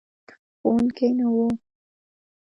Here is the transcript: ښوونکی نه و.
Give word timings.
ښوونکی 0.59 1.09
نه 1.17 1.27
و. 1.33 1.35